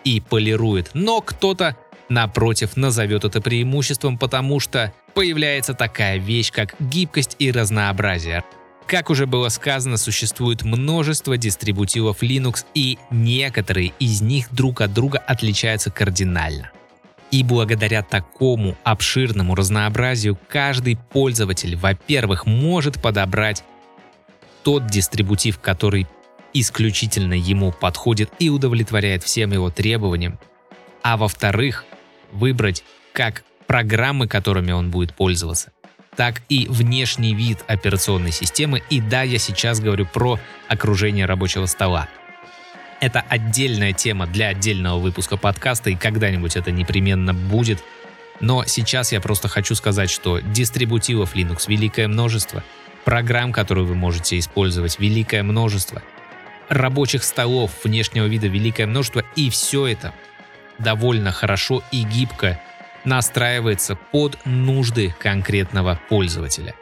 и 0.04 0.20
полирует. 0.20 0.90
Но 0.94 1.20
кто-то, 1.20 1.76
напротив, 2.08 2.76
назовет 2.76 3.24
это 3.24 3.40
преимуществом, 3.40 4.18
потому 4.18 4.58
что 4.60 4.92
появляется 5.14 5.74
такая 5.74 6.18
вещь, 6.18 6.50
как 6.50 6.74
гибкость 6.80 7.36
и 7.38 7.50
разнообразие. 7.50 8.44
Как 8.86 9.10
уже 9.10 9.26
было 9.26 9.48
сказано, 9.48 9.96
существует 9.96 10.62
множество 10.62 11.36
дистрибутивов 11.36 12.22
Linux, 12.22 12.64
и 12.74 12.98
некоторые 13.10 13.92
из 13.98 14.22
них 14.22 14.46
друг 14.52 14.80
от 14.80 14.94
друга 14.94 15.18
отличаются 15.18 15.90
кардинально. 15.90 16.70
И 17.36 17.42
благодаря 17.42 18.02
такому 18.02 18.78
обширному 18.82 19.54
разнообразию 19.54 20.38
каждый 20.48 20.96
пользователь, 20.96 21.76
во-первых, 21.76 22.46
может 22.46 23.02
подобрать 23.02 23.62
тот 24.62 24.86
дистрибутив, 24.86 25.58
который 25.58 26.06
исключительно 26.54 27.34
ему 27.34 27.72
подходит 27.72 28.30
и 28.38 28.48
удовлетворяет 28.48 29.22
всем 29.22 29.52
его 29.52 29.68
требованиям, 29.68 30.38
а 31.02 31.18
во-вторых, 31.18 31.84
выбрать 32.32 32.84
как 33.12 33.44
программы, 33.66 34.28
которыми 34.28 34.72
он 34.72 34.90
будет 34.90 35.12
пользоваться, 35.12 35.72
так 36.16 36.40
и 36.48 36.66
внешний 36.70 37.34
вид 37.34 37.58
операционной 37.66 38.32
системы. 38.32 38.82
И 38.88 39.02
да, 39.02 39.24
я 39.24 39.36
сейчас 39.36 39.80
говорю 39.80 40.06
про 40.06 40.40
окружение 40.68 41.26
рабочего 41.26 41.66
стола. 41.66 42.08
Это 43.00 43.20
отдельная 43.28 43.92
тема 43.92 44.26
для 44.26 44.48
отдельного 44.48 44.98
выпуска 44.98 45.36
подкаста, 45.36 45.90
и 45.90 45.96
когда-нибудь 45.96 46.56
это 46.56 46.70
непременно 46.70 47.34
будет. 47.34 47.82
Но 48.40 48.64
сейчас 48.64 49.12
я 49.12 49.20
просто 49.20 49.48
хочу 49.48 49.74
сказать, 49.74 50.10
что 50.10 50.40
дистрибутивов 50.40 51.34
Linux 51.34 51.64
великое 51.68 52.08
множество, 52.08 52.62
программ, 53.04 53.52
которые 53.52 53.84
вы 53.84 53.94
можете 53.94 54.38
использовать, 54.38 54.98
великое 54.98 55.42
множество, 55.42 56.02
рабочих 56.68 57.22
столов 57.22 57.70
внешнего 57.84 58.26
вида 58.26 58.46
великое 58.46 58.86
множество, 58.86 59.24
и 59.36 59.50
все 59.50 59.86
это 59.86 60.12
довольно 60.78 61.32
хорошо 61.32 61.82
и 61.92 62.02
гибко 62.02 62.60
настраивается 63.04 63.94
под 63.94 64.38
нужды 64.44 65.14
конкретного 65.18 65.98
пользователя. 66.08 66.74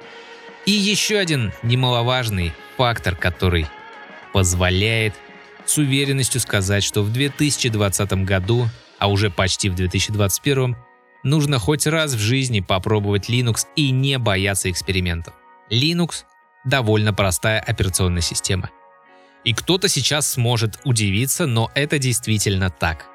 И 0.65 0.73
еще 0.73 1.19
один 1.19 1.53
немаловажный 1.63 2.53
фактор, 2.77 3.15
который 3.15 3.67
позволяет 4.33 5.15
с 5.67 5.79
уверенностью 5.79 6.41
сказать, 6.41 6.85
что 6.85 7.03
в 7.03 7.13
2020 7.13 8.13
году, 8.25 8.69
а 8.99 9.09
уже 9.09 9.31
почти 9.31 9.69
в 9.69 9.75
2021, 9.75 10.77
нужно 11.23 11.59
хоть 11.59 11.87
раз 11.87 12.15
в 12.15 12.19
жизни 12.19 12.61
попробовать 12.61 13.29
Linux 13.29 13.67
и 13.77 13.91
не 13.91 14.19
бояться 14.19 14.71
экспериментов. 14.71 15.35
Linux– 15.71 16.25
довольно 16.65 17.13
простая 17.13 17.61
операционная 17.61 18.23
система. 18.23 18.71
И 19.45 19.53
кто-то 19.53 19.89
сейчас 19.89 20.33
сможет 20.33 20.79
удивиться, 20.85 21.47
но 21.47 21.71
это 21.75 21.99
действительно 21.99 22.71
так– 22.71 23.07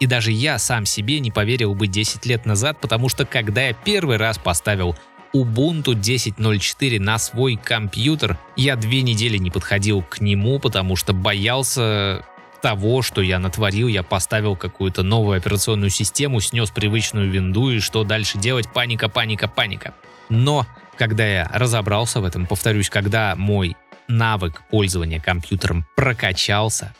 и 0.00 0.06
даже 0.06 0.30
я 0.30 0.58
сам 0.58 0.86
себе 0.86 1.20
не 1.20 1.30
поверил 1.30 1.74
бы 1.74 1.86
10 1.86 2.24
лет 2.26 2.46
назад, 2.46 2.80
потому 2.80 3.08
что 3.08 3.24
когда 3.24 3.66
я 3.66 3.72
первый 3.72 4.16
раз 4.16 4.38
поставил 4.38 4.96
Ubuntu 5.34 5.94
10.04 5.94 6.98
на 7.00 7.18
свой 7.18 7.56
компьютер, 7.56 8.38
я 8.56 8.76
две 8.76 9.02
недели 9.02 9.36
не 9.36 9.50
подходил 9.50 10.02
к 10.02 10.20
нему, 10.20 10.58
потому 10.58 10.96
что 10.96 11.12
боялся 11.12 12.24
того, 12.62 13.02
что 13.02 13.20
я 13.20 13.38
натворил, 13.38 13.88
я 13.88 14.02
поставил 14.02 14.56
какую-то 14.56 15.02
новую 15.02 15.36
операционную 15.36 15.90
систему, 15.90 16.40
снес 16.40 16.70
привычную 16.70 17.30
винду 17.30 17.70
и 17.70 17.80
что 17.80 18.04
дальше 18.04 18.38
делать, 18.38 18.72
паника, 18.72 19.08
паника, 19.08 19.48
паника. 19.48 19.94
Но 20.28 20.66
когда 20.96 21.26
я 21.26 21.50
разобрался 21.52 22.20
в 22.20 22.24
этом, 22.24 22.46
повторюсь, 22.46 22.90
когда 22.90 23.34
мой 23.36 23.76
навык 24.08 24.62
пользования 24.70 25.20
компьютером 25.20 25.86
прокачался, 25.94 26.94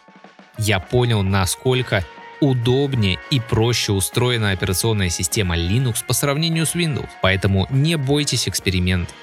я 0.58 0.78
понял, 0.80 1.22
насколько 1.22 2.04
удобнее 2.40 3.18
и 3.30 3.40
проще 3.40 3.92
устроена 3.92 4.50
операционная 4.50 5.08
система 5.08 5.56
Linux 5.56 6.04
по 6.06 6.12
сравнению 6.12 6.66
с 6.66 6.74
Windows. 6.74 7.08
Поэтому 7.22 7.66
не 7.70 7.96
бойтесь 7.96 8.48
эксперимент. 8.48 9.14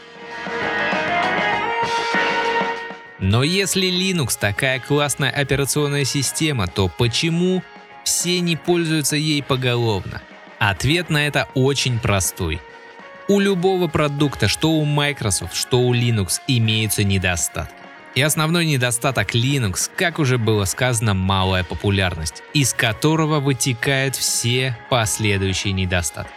Но 3.20 3.44
если 3.44 3.88
Linux 3.88 4.38
такая 4.40 4.80
классная 4.80 5.32
операционная 5.32 6.06
система, 6.06 6.68
то 6.68 6.90
почему 6.90 7.64
все 8.04 8.40
не 8.40 8.56
пользуются 8.56 9.16
ей 9.16 9.42
поголовно? 9.42 10.22
Ответ 10.60 11.10
на 11.10 11.26
это 11.26 11.48
очень 11.54 12.00
простой. 12.00 12.62
У 13.28 13.40
любого 13.40 13.88
продукта, 13.88 14.48
что 14.48 14.72
у 14.72 14.86
Microsoft, 14.86 15.56
что 15.56 15.80
у 15.80 15.94
Linux, 15.94 16.40
имеются 16.48 17.04
недостатки. 17.04 17.85
И 18.16 18.22
основной 18.22 18.66
недостаток 18.66 19.36
Linux, 19.36 19.90
как 19.94 20.20
уже 20.20 20.38
было 20.38 20.64
сказано, 20.64 21.14
малая 21.14 21.66
популярность, 21.66 22.44
из 22.54 22.74
которого 22.74 23.42
вытекают 23.42 24.16
все 24.16 24.78
последующие 24.90 25.74
недостатки. 25.74 26.32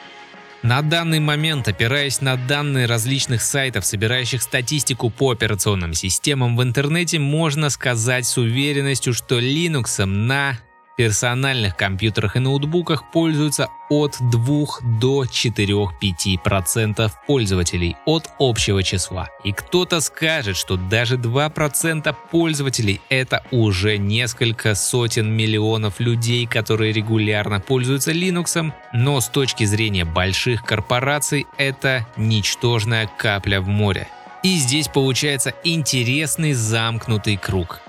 На 0.64 0.82
данный 0.82 1.20
момент, 1.20 1.68
опираясь 1.68 2.20
на 2.20 2.34
данные 2.34 2.86
различных 2.86 3.42
сайтов, 3.42 3.86
собирающих 3.86 4.42
статистику 4.42 5.08
по 5.08 5.30
операционным 5.30 5.94
системам 5.94 6.56
в 6.56 6.62
интернете, 6.64 7.20
можно 7.20 7.70
сказать 7.70 8.26
с 8.26 8.36
уверенностью, 8.38 9.14
что 9.14 9.38
Linux 9.38 10.04
на 10.04 10.58
персональных 10.98 11.76
компьютерах 11.76 12.34
и 12.34 12.40
ноутбуках 12.40 13.08
пользуются 13.12 13.68
от 13.88 14.16
2 14.18 14.66
до 15.00 15.22
4-5% 15.22 17.10
пользователей 17.24 17.96
от 18.04 18.28
общего 18.40 18.82
числа. 18.82 19.28
И 19.44 19.52
кто-то 19.52 20.00
скажет, 20.00 20.56
что 20.56 20.76
даже 20.76 21.16
2% 21.16 22.14
пользователей 22.32 23.00
это 23.08 23.44
уже 23.52 23.96
несколько 23.96 24.74
сотен 24.74 25.30
миллионов 25.30 26.00
людей, 26.00 26.46
которые 26.46 26.92
регулярно 26.92 27.60
пользуются 27.60 28.10
Linux, 28.10 28.72
но 28.92 29.20
с 29.20 29.28
точки 29.28 29.62
зрения 29.64 30.04
больших 30.04 30.64
корпораций 30.64 31.46
это 31.58 32.08
ничтожная 32.16 33.08
капля 33.16 33.60
в 33.60 33.68
море. 33.68 34.08
И 34.42 34.56
здесь 34.56 34.88
получается 34.88 35.54
интересный 35.62 36.54
замкнутый 36.54 37.36
круг. 37.36 37.82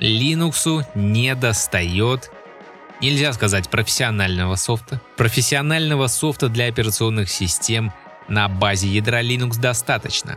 Linux 0.00 0.84
не 0.94 1.34
достает 1.34 2.30
Нельзя 3.00 3.32
сказать 3.32 3.70
профессионального 3.70 4.56
софта. 4.56 5.00
Профессионального 5.16 6.06
софта 6.06 6.48
для 6.50 6.66
операционных 6.66 7.30
систем 7.30 7.92
на 8.28 8.46
базе 8.48 8.88
ядра 8.88 9.22
Linux 9.22 9.58
достаточно. 9.58 10.36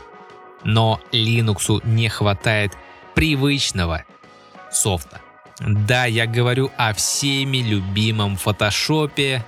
Но 0.63 1.01
Linux 1.11 1.81
не 1.85 2.07
хватает 2.07 2.71
привычного 3.15 4.05
софта. 4.71 5.19
Да, 5.59 6.05
я 6.05 6.25
говорю 6.25 6.71
о 6.77 6.93
всеми 6.93 7.57
любимом 7.57 8.35
Photoshop, 8.43 9.41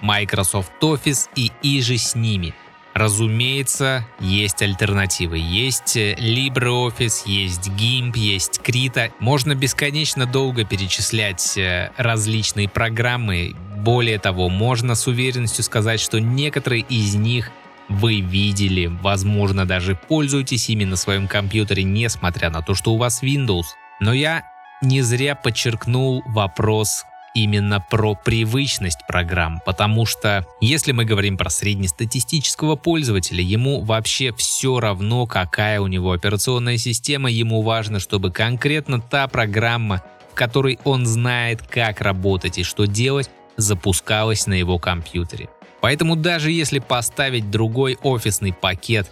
Microsoft 0.00 0.72
Office 0.80 1.28
и 1.34 1.50
иже 1.62 1.98
с 1.98 2.14
ними. 2.14 2.54
Разумеется, 2.94 4.06
есть 4.20 4.60
альтернативы. 4.60 5.38
Есть 5.38 5.96
э, 5.96 6.14
LibreOffice, 6.14 7.22
есть 7.24 7.68
GIMP, 7.68 8.18
есть 8.18 8.60
Krita. 8.62 9.10
Можно 9.18 9.54
бесконечно 9.54 10.26
долго 10.26 10.64
перечислять 10.64 11.56
э, 11.56 11.90
различные 11.96 12.68
программы. 12.68 13.54
Более 13.78 14.18
того, 14.18 14.48
можно 14.50 14.94
с 14.94 15.06
уверенностью 15.06 15.64
сказать, 15.64 16.00
что 16.00 16.20
некоторые 16.20 16.82
из 16.82 17.14
них 17.14 17.50
вы 17.88 18.20
видели, 18.20 18.86
возможно, 18.86 19.66
даже 19.66 19.96
пользуетесь 19.96 20.68
ими 20.68 20.84
на 20.84 20.96
своем 20.96 21.28
компьютере, 21.28 21.82
несмотря 21.82 22.50
на 22.50 22.62
то, 22.62 22.74
что 22.74 22.92
у 22.92 22.98
вас 22.98 23.22
Windows. 23.22 23.64
Но 24.00 24.12
я 24.12 24.44
не 24.82 25.00
зря 25.02 25.34
подчеркнул 25.34 26.22
вопрос 26.26 27.04
именно 27.34 27.84
про 27.90 28.14
привычность 28.14 29.00
программ, 29.08 29.60
потому 29.64 30.06
что 30.06 30.46
если 30.60 30.92
мы 30.92 31.04
говорим 31.04 31.36
про 31.36 31.50
среднестатистического 31.50 32.76
пользователя, 32.76 33.42
ему 33.42 33.80
вообще 33.80 34.32
все 34.32 34.80
равно, 34.80 35.26
какая 35.26 35.80
у 35.80 35.86
него 35.86 36.12
операционная 36.12 36.76
система, 36.76 37.30
ему 37.30 37.62
важно, 37.62 38.00
чтобы 38.00 38.30
конкретно 38.30 39.00
та 39.00 39.28
программа, 39.28 40.02
в 40.30 40.34
которой 40.34 40.78
он 40.84 41.06
знает, 41.06 41.62
как 41.62 42.00
работать 42.00 42.58
и 42.58 42.62
что 42.62 42.86
делать, 42.86 43.30
запускалась 43.56 44.46
на 44.46 44.54
его 44.54 44.78
компьютере. 44.78 45.48
Поэтому 45.80 46.16
даже 46.16 46.52
если 46.52 46.78
поставить 46.78 47.50
другой 47.50 47.98
офисный 48.02 48.52
пакет 48.52 49.10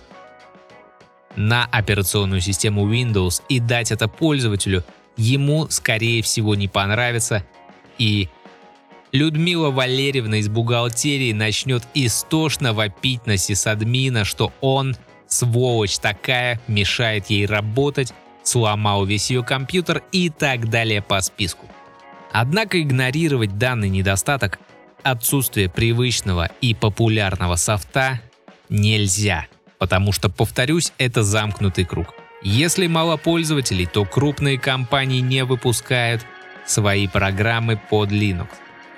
на 1.37 1.67
операционную 1.67 2.41
систему 2.41 2.91
Windows 2.91 3.43
и 3.49 3.61
дать 3.61 3.91
это 3.93 4.09
пользователю, 4.09 4.85
ему, 5.17 5.69
скорее 5.69 6.23
всего, 6.23 6.55
не 6.55 6.69
понравится, 6.69 7.45
и 8.01 8.29
Людмила 9.13 9.71
Валерьевна 9.71 10.39
из 10.39 10.49
бухгалтерии 10.49 11.33
начнет 11.33 11.83
истошно 11.95 12.73
вопить 12.73 13.27
на 13.27 13.37
сисадмина, 13.37 14.25
что 14.25 14.53
он, 14.61 14.97
сволочь 15.27 15.99
такая, 15.99 16.61
мешает 16.67 17.27
ей 17.27 17.47
работать, 17.47 18.13
сломал 18.43 19.05
весь 19.05 19.31
ее 19.31 19.45
компьютер 19.45 20.03
и 20.13 20.31
так 20.31 20.71
далее 20.71 21.03
по 21.03 21.21
списку. 21.21 21.67
Однако 22.33 22.81
игнорировать 22.81 23.59
данный 23.59 23.89
недостаток, 23.89 24.61
отсутствие 25.03 25.69
привычного 25.69 26.49
и 26.61 26.75
популярного 26.75 27.57
софта, 27.57 28.21
нельзя, 28.69 29.47
потому 29.79 30.13
что, 30.13 30.29
повторюсь, 30.29 30.93
это 30.99 31.25
замкнутый 31.25 31.85
круг. 31.85 32.15
Если 32.43 32.87
мало 32.87 33.17
пользователей, 33.17 33.87
то 33.87 34.05
крупные 34.05 34.59
компании 34.59 35.21
не 35.21 35.45
выпускают 35.45 36.25
свои 36.71 37.09
программы 37.09 37.77
под 37.77 38.11
Linux. 38.11 38.49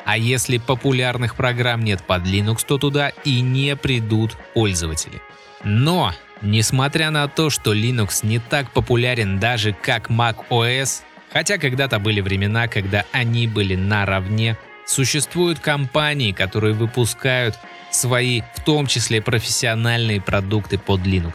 А 0.04 0.18
если 0.18 0.58
популярных 0.58 1.36
программ 1.36 1.82
нет 1.82 2.02
под 2.02 2.24
Linux, 2.24 2.64
то 2.66 2.78
туда 2.78 3.10
и 3.24 3.40
не 3.40 3.76
придут 3.76 4.36
пользователи. 4.54 5.20
Но, 5.64 6.12
несмотря 6.40 7.10
на 7.10 7.28
то, 7.28 7.50
что 7.50 7.72
Linux 7.72 8.26
не 8.26 8.38
так 8.38 8.70
популярен 8.72 9.38
даже 9.38 9.72
как 9.72 10.10
Mac 10.10 10.36
OS, 10.50 11.02
хотя 11.32 11.58
когда-то 11.58 11.98
были 11.98 12.20
времена, 12.20 12.66
когда 12.66 13.04
они 13.12 13.46
были 13.46 13.76
наравне, 13.76 14.56
существуют 14.86 15.60
компании, 15.60 16.32
которые 16.32 16.74
выпускают 16.74 17.56
свои, 17.90 18.42
в 18.56 18.64
том 18.64 18.88
числе 18.88 19.22
профессиональные 19.22 20.20
продукты 20.20 20.78
под 20.78 21.02
Linux. 21.02 21.34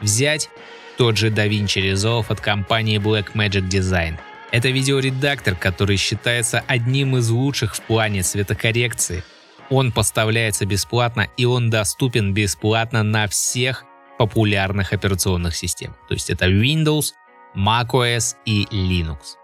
Взять 0.00 0.48
тот 0.96 1.18
же 1.18 1.28
DaVinci 1.28 1.92
Resolve 1.92 2.26
от 2.28 2.40
компании 2.40 2.98
Blackmagic 2.98 3.68
Design– 3.68 4.18
это 4.52 4.68
видеоредактор, 4.68 5.54
который 5.54 5.96
считается 5.96 6.62
одним 6.66 7.16
из 7.16 7.30
лучших 7.30 7.74
в 7.74 7.82
плане 7.82 8.22
цветокоррекции. 8.22 9.24
Он 9.70 9.90
поставляется 9.90 10.64
бесплатно 10.66 11.28
и 11.36 11.44
он 11.44 11.70
доступен 11.70 12.32
бесплатно 12.32 13.02
на 13.02 13.26
всех 13.26 13.84
популярных 14.18 14.92
операционных 14.92 15.56
системах. 15.56 15.96
То 16.08 16.14
есть 16.14 16.30
это 16.30 16.46
Windows, 16.46 17.12
macOS 17.54 18.36
и 18.44 18.64
Linux. 18.70 19.36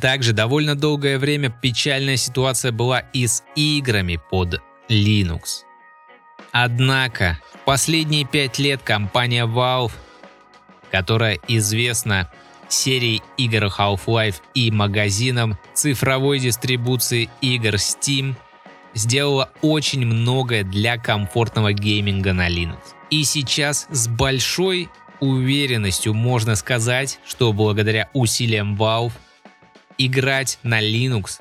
Также 0.00 0.32
довольно 0.32 0.74
долгое 0.74 1.18
время 1.18 1.50
печальная 1.50 2.16
ситуация 2.16 2.72
была 2.72 3.00
и 3.00 3.26
с 3.26 3.44
играми 3.54 4.18
под 4.30 4.60
Linux. 4.88 5.62
Однако 6.50 7.38
последние 7.64 8.24
пять 8.24 8.58
лет 8.58 8.82
компания 8.82 9.46
Valve, 9.46 9.92
которая 10.90 11.38
известна 11.46 12.30
серией 12.68 13.22
игр 13.36 13.64
Half-Life 13.64 14.36
и 14.54 14.70
магазином 14.70 15.58
цифровой 15.74 16.38
дистрибуции 16.38 17.28
игр 17.40 17.74
Steam 17.74 18.34
сделала 18.94 19.50
очень 19.62 20.06
многое 20.06 20.64
для 20.64 20.96
комфортного 20.96 21.72
гейминга 21.72 22.32
на 22.32 22.48
Linux. 22.48 22.78
И 23.10 23.24
сейчас 23.24 23.86
с 23.90 24.08
большой 24.08 24.88
уверенностью 25.20 26.14
можно 26.14 26.56
сказать, 26.56 27.20
что 27.26 27.52
благодаря 27.52 28.08
усилиям 28.12 28.74
Valve 28.74 29.12
играть 29.98 30.58
на 30.62 30.82
Linux 30.82 31.40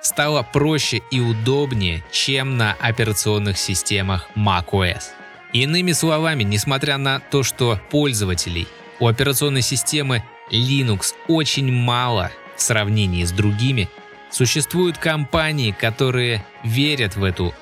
стало 0.00 0.42
проще 0.42 1.02
и 1.10 1.20
удобнее, 1.20 2.04
чем 2.12 2.56
на 2.56 2.72
операционных 2.74 3.58
системах 3.58 4.28
macOS. 4.36 5.04
Иными 5.52 5.92
словами, 5.92 6.42
несмотря 6.42 6.98
на 6.98 7.18
то, 7.18 7.42
что 7.42 7.80
пользователей 7.90 8.68
у 9.00 9.06
операционной 9.08 9.62
системы 9.62 10.22
Linux 10.50 11.14
очень 11.28 11.72
мало 11.72 12.30
в 12.56 12.62
сравнении 12.62 13.24
с 13.24 13.32
другими, 13.32 13.88
существуют 14.30 14.98
компании, 14.98 15.72
которые 15.72 16.44
верят 16.62 17.16
в 17.16 17.24
эту 17.24 17.54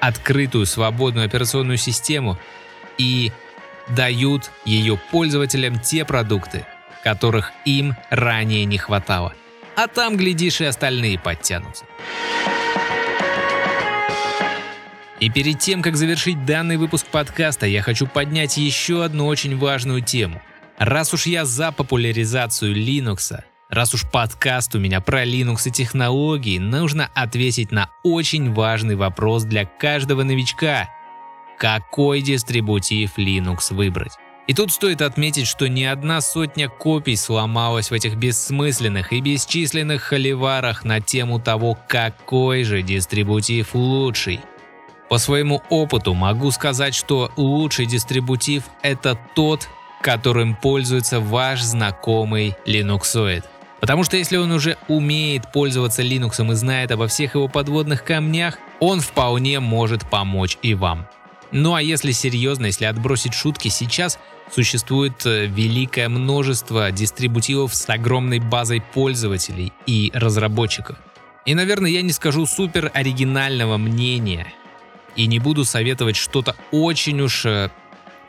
открытую 0.00 0.66
свободную 0.66 1.26
операционную 1.26 1.76
систему 1.76 2.38
и 2.98 3.32
дают 3.88 4.50
ее 4.64 4.98
пользователям 5.10 5.78
те 5.78 6.04
продукты, 6.04 6.66
которых 7.04 7.52
им 7.64 7.94
ранее 8.08 8.64
не 8.64 8.78
хватало. 8.78 9.34
А 9.76 9.86
там, 9.86 10.16
глядишь, 10.16 10.60
и 10.60 10.64
остальные 10.64 11.18
подтянутся. 11.18 11.84
И 15.20 15.28
перед 15.28 15.58
тем, 15.58 15.82
как 15.82 15.96
завершить 15.96 16.46
данный 16.46 16.78
выпуск 16.78 17.06
подкаста, 17.06 17.66
я 17.66 17.82
хочу 17.82 18.06
поднять 18.06 18.56
еще 18.56 19.04
одну 19.04 19.26
очень 19.26 19.56
важную 19.56 20.00
тему. 20.00 20.40
Раз 20.80 21.12
уж 21.12 21.26
я 21.26 21.44
за 21.44 21.72
популяризацию 21.72 22.74
Linux, 22.74 23.38
раз 23.68 23.92
уж 23.92 24.10
подкаст 24.10 24.74
у 24.74 24.78
меня 24.78 25.02
про 25.02 25.26
Linux 25.26 25.68
и 25.68 25.70
технологии, 25.70 26.56
нужно 26.56 27.10
ответить 27.14 27.70
на 27.70 27.90
очень 28.02 28.54
важный 28.54 28.96
вопрос 28.96 29.42
для 29.42 29.66
каждого 29.66 30.22
новичка. 30.22 30.88
Какой 31.58 32.22
дистрибутив 32.22 33.18
Linux 33.18 33.74
выбрать? 33.74 34.12
И 34.46 34.54
тут 34.54 34.72
стоит 34.72 35.02
отметить, 35.02 35.46
что 35.46 35.68
ни 35.68 35.84
одна 35.84 36.22
сотня 36.22 36.70
копий 36.70 37.16
сломалась 37.16 37.90
в 37.90 37.92
этих 37.92 38.16
бессмысленных 38.16 39.12
и 39.12 39.20
бесчисленных 39.20 40.00
холиварах 40.00 40.86
на 40.86 41.02
тему 41.02 41.38
того, 41.38 41.76
какой 41.88 42.64
же 42.64 42.80
дистрибутив 42.80 43.74
лучший. 43.74 44.40
По 45.10 45.18
своему 45.18 45.60
опыту 45.68 46.14
могу 46.14 46.50
сказать, 46.52 46.94
что 46.94 47.30
лучший 47.36 47.84
дистрибутив– 47.84 48.62
это 48.82 49.18
тот, 49.34 49.68
которым 50.00 50.54
пользуется 50.56 51.20
ваш 51.20 51.62
знакомый 51.62 52.56
линуксоид. 52.66 53.44
Потому 53.80 54.04
что 54.04 54.16
если 54.16 54.36
он 54.36 54.52
уже 54.52 54.76
умеет 54.88 55.50
пользоваться 55.52 56.02
Linux 56.02 56.44
и 56.50 56.54
знает 56.54 56.90
обо 56.90 57.06
всех 57.06 57.34
его 57.34 57.48
подводных 57.48 58.04
камнях, 58.04 58.58
он 58.78 59.00
вполне 59.00 59.58
может 59.58 60.08
помочь 60.08 60.58
и 60.62 60.74
вам. 60.74 61.06
Ну 61.50 61.74
а 61.74 61.82
если 61.82 62.12
серьезно, 62.12 62.66
если 62.66 62.84
отбросить 62.84 63.34
шутки, 63.34 63.68
сейчас 63.68 64.18
существует 64.52 65.24
э, 65.24 65.46
великое 65.46 66.08
множество 66.08 66.90
дистрибутивов 66.92 67.74
с 67.74 67.88
огромной 67.88 68.38
базой 68.38 68.82
пользователей 68.82 69.72
и 69.86 70.10
разработчиков. 70.14 70.98
И, 71.46 71.54
наверное, 71.54 71.90
я 71.90 72.02
не 72.02 72.12
скажу 72.12 72.46
супер 72.46 72.90
оригинального 72.94 73.78
мнения 73.78 74.46
и 75.16 75.26
не 75.26 75.38
буду 75.38 75.64
советовать 75.64 76.16
что-то 76.16 76.54
очень 76.70 77.20
уж 77.20 77.46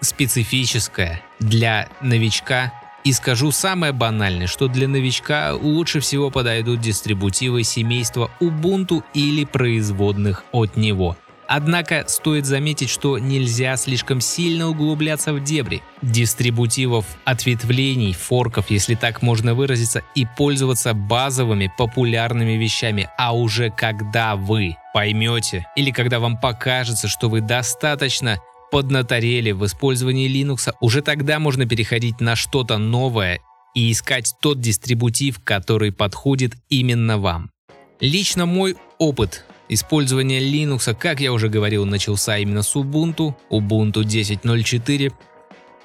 специфическое 0.02 1.22
для 1.40 1.90
новичка. 2.02 2.74
И 3.04 3.14
скажу 3.14 3.52
самое 3.52 3.94
банальное, 3.94 4.46
что 4.46 4.68
для 4.68 4.88
новичка 4.88 5.56
лучше 5.56 6.02
всего 6.02 6.30
подойдут 6.30 6.82
дистрибутивы 6.82 7.64
семейства 7.64 8.30
Ubuntu 8.40 9.04
или 9.14 9.44
производных 9.46 10.44
от 10.52 10.78
него. 10.78 11.18
Однако 11.54 12.06
стоит 12.08 12.46
заметить, 12.46 12.90
что 12.90 13.18
нельзя 13.18 13.76
слишком 13.76 14.22
сильно 14.22 14.70
углубляться 14.70 15.34
в 15.34 15.44
дебри 15.44 15.82
дистрибутивов, 16.02 17.06
ответвлений, 17.26 18.14
форков, 18.14 18.70
если 18.70 18.96
так 18.96 19.22
можно 19.22 19.54
выразиться, 19.54 20.02
и 20.16 20.26
пользоваться 20.38 20.94
базовыми 20.94 21.70
популярными 21.78 22.54
вещами, 22.54 23.10
а 23.18 23.36
уже 23.36 23.70
когда 23.70 24.38
вы 24.38 24.78
поймете 24.94 25.68
или 25.76 25.92
когда 25.92 26.22
вам 26.22 26.38
покажется, 26.38 27.10
что 27.10 27.28
вы 27.28 27.42
достаточно 27.42 28.40
поднаторели 28.72 29.52
в 29.52 29.66
использовании 29.66 30.30
Linux, 30.30 30.74
уже 30.80 31.02
тогда 31.02 31.40
можно 31.40 31.68
переходить 31.68 32.20
на 32.22 32.36
что-то 32.36 32.78
новое 32.78 33.40
и 33.76 33.92
искать 33.92 34.34
тот 34.42 34.60
дистрибутив, 34.60 35.40
который 35.44 35.92
подходит 35.92 36.54
именно 36.70 37.18
вам. 37.18 37.52
Лично 38.00 38.46
мой 38.46 38.76
опыт 38.98 39.46
Использование 39.74 40.42
Linux, 40.42 40.94
как 41.00 41.22
я 41.22 41.32
уже 41.32 41.48
говорил, 41.48 41.86
начался 41.86 42.38
именно 42.38 42.62
с 42.62 42.76
Ubuntu, 42.76 43.36
Ubuntu 43.50 44.04
10.04. 44.04 45.14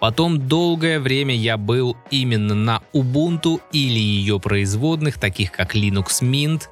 Потом 0.00 0.48
долгое 0.48 0.98
время 0.98 1.36
я 1.36 1.56
был 1.56 1.96
именно 2.10 2.56
на 2.56 2.82
Ubuntu 2.92 3.60
или 3.70 4.00
ее 4.00 4.40
производных, 4.40 5.20
таких 5.20 5.52
как 5.52 5.76
Linux 5.76 6.20
Mint 6.20 6.64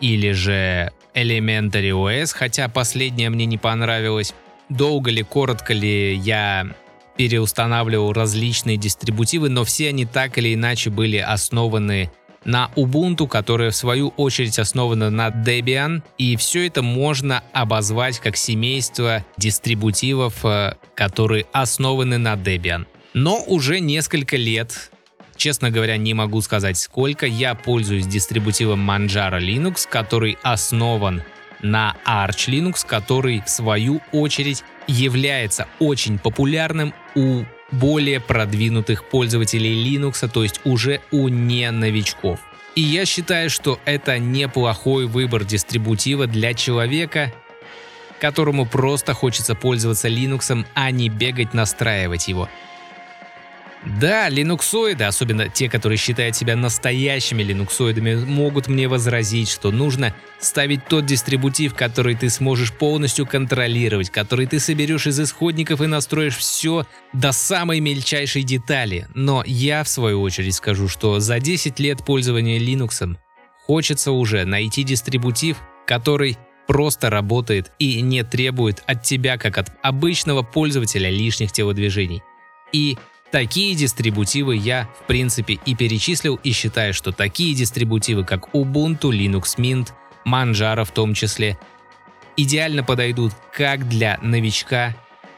или 0.00 0.30
же 0.30 0.92
Elementary 1.16 1.90
OS, 1.90 2.32
хотя 2.32 2.68
последнее 2.68 3.30
мне 3.30 3.46
не 3.46 3.58
понравилось. 3.58 4.32
Долго 4.68 5.10
ли, 5.10 5.22
коротко 5.22 5.72
ли 5.72 6.14
я 6.16 6.66
переустанавливал 7.16 8.12
различные 8.12 8.76
дистрибутивы, 8.76 9.48
но 9.48 9.64
все 9.64 9.90
они 9.90 10.04
так 10.04 10.36
или 10.38 10.54
иначе 10.54 10.90
были 10.90 11.18
основаны 11.18 12.10
на 12.44 12.70
Ubuntu, 12.76 13.26
которая 13.26 13.70
в 13.70 13.76
свою 13.76 14.08
очередь 14.16 14.58
основана 14.58 15.10
на 15.10 15.28
Debian, 15.28 16.02
и 16.18 16.36
все 16.36 16.66
это 16.66 16.82
можно 16.82 17.42
обозвать 17.52 18.18
как 18.18 18.36
семейство 18.36 19.24
дистрибутивов, 19.36 20.44
э, 20.44 20.74
которые 20.94 21.46
основаны 21.52 22.18
на 22.18 22.34
Debian. 22.34 22.86
Но 23.14 23.42
уже 23.46 23.80
несколько 23.80 24.36
лет 24.36 24.90
Честно 25.36 25.70
говоря, 25.72 25.96
не 25.96 26.14
могу 26.14 26.40
сказать 26.42 26.78
сколько. 26.78 27.26
Я 27.26 27.56
пользуюсь 27.56 28.06
дистрибутивом 28.06 28.88
Manjaro 28.88 29.40
Linux, 29.40 29.86
который 29.88 30.38
основан 30.42 31.22
на 31.62 31.96
Arch 32.06 32.48
Linux, 32.48 32.86
который 32.86 33.42
в 33.44 33.48
свою 33.48 34.00
очередь 34.12 34.64
является 34.86 35.66
очень 35.78 36.18
популярным 36.18 36.92
у 37.14 37.44
более 37.70 38.20
продвинутых 38.20 39.04
пользователей 39.04 39.84
Linux, 39.84 40.28
то 40.28 40.42
есть 40.42 40.60
уже 40.64 41.00
у 41.10 41.28
не 41.28 41.70
новичков. 41.70 42.40
И 42.74 42.80
я 42.80 43.06
считаю, 43.06 43.50
что 43.50 43.78
это 43.84 44.18
неплохой 44.18 45.06
выбор 45.06 45.44
дистрибутива 45.44 46.26
для 46.26 46.54
человека, 46.54 47.32
которому 48.20 48.66
просто 48.66 49.14
хочется 49.14 49.54
пользоваться 49.54 50.08
Linux, 50.08 50.64
а 50.74 50.90
не 50.90 51.08
бегать 51.08 51.54
настраивать 51.54 52.28
его. 52.28 52.48
Да, 53.86 54.30
линуксоиды, 54.30 55.04
особенно 55.04 55.48
те, 55.50 55.68
которые 55.68 55.98
считают 55.98 56.34
себя 56.34 56.56
настоящими 56.56 57.42
линуксоидами, 57.42 58.14
могут 58.24 58.66
мне 58.66 58.88
возразить, 58.88 59.50
что 59.50 59.70
нужно 59.70 60.14
ставить 60.40 60.86
тот 60.86 61.04
дистрибутив, 61.04 61.74
который 61.74 62.14
ты 62.14 62.30
сможешь 62.30 62.72
полностью 62.72 63.26
контролировать, 63.26 64.08
который 64.08 64.46
ты 64.46 64.58
соберешь 64.58 65.06
из 65.06 65.20
исходников 65.20 65.82
и 65.82 65.86
настроишь 65.86 66.36
все 66.36 66.86
до 67.12 67.32
самой 67.32 67.80
мельчайшей 67.80 68.42
детали. 68.42 69.06
Но 69.14 69.42
я, 69.46 69.84
в 69.84 69.88
свою 69.88 70.22
очередь, 70.22 70.54
скажу, 70.54 70.88
что 70.88 71.20
за 71.20 71.38
10 71.38 71.78
лет 71.78 72.04
пользования 72.04 72.58
Linux 72.58 73.16
хочется 73.66 74.12
уже 74.12 74.46
найти 74.46 74.82
дистрибутив, 74.82 75.58
который 75.86 76.38
просто 76.66 77.10
работает 77.10 77.70
и 77.78 78.00
не 78.00 78.22
требует 78.22 78.82
от 78.86 79.02
тебя, 79.02 79.36
как 79.36 79.58
от 79.58 79.72
обычного 79.82 80.42
пользователя, 80.42 81.10
лишних 81.10 81.52
телодвижений. 81.52 82.22
И 82.72 82.96
Такие 83.34 83.74
дистрибутивы 83.74 84.54
я, 84.54 84.88
в 85.00 85.08
принципе, 85.08 85.54
и 85.66 85.74
перечислил 85.74 86.38
и 86.44 86.52
считаю, 86.52 86.94
что 86.94 87.10
такие 87.10 87.52
дистрибутивы, 87.52 88.22
как 88.22 88.54
Ubuntu, 88.54 89.10
Linux 89.10 89.58
Mint, 89.58 89.88
Manjaro 90.24 90.84
в 90.84 90.92
том 90.92 91.14
числе, 91.14 91.58
идеально 92.36 92.84
подойдут 92.84 93.32
как 93.52 93.88
для 93.88 94.20
новичка, 94.22 94.94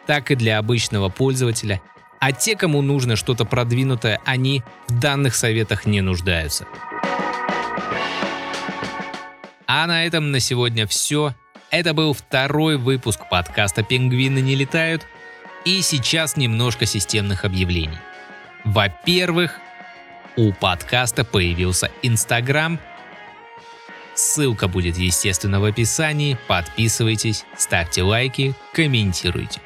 так 0.07 0.31
и 0.31 0.35
для 0.35 0.59
обычного 0.59 1.09
пользователя, 1.09 1.81
а 2.21 2.33
те, 2.33 2.55
кому 2.55 2.83
нужно 2.83 3.17
что-то 3.17 3.47
продвинутое, 3.47 4.21
они 4.27 4.63
в 4.89 4.99
данных 5.01 5.35
советах 5.35 5.87
не 5.87 6.03
нуждаются. 6.03 6.67
А 9.67 9.87
на 9.87 10.05
этом 10.05 10.33
на 10.33 10.41
сегодня 10.41 10.87
все. 10.87 11.35
Это 11.71 11.95
был 11.95 12.13
второй 12.13 12.77
выпуск 12.77 13.21
подкаста 13.31 13.83
«Пингвины 13.83 14.41
не 14.41 14.55
летают». 14.55 15.07
И 15.66 15.83
сейчас 15.83 16.37
немножко 16.37 16.87
системных 16.87 17.44
объявлений. 17.44 17.98
Во-первых, 18.62 19.59
у 20.37 20.52
подкаста 20.52 21.24
появился 21.24 21.90
Инстаграм. 22.02 22.79
Ссылка 24.14 24.68
будет, 24.68 24.96
естественно, 24.96 25.59
в 25.59 25.64
описании. 25.64 26.38
Подписывайтесь, 26.46 27.44
ставьте 27.57 28.05
лайки, 28.05 28.55
комментируйте. 28.72 29.61